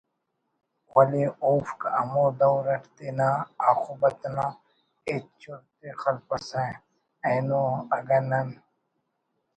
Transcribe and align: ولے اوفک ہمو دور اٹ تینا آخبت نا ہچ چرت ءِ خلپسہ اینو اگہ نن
ولے 0.93 1.23
اوفک 1.45 1.79
ہمو 1.99 2.25
دور 2.39 2.65
اٹ 2.73 2.83
تینا 2.95 3.29
آخبت 3.69 4.19
نا 4.35 4.45
ہچ 5.05 5.25
چرت 5.41 5.75
ءِ 5.85 5.87
خلپسہ 6.01 6.63
اینو 7.25 7.63
اگہ 7.95 8.19
نن 8.29 8.47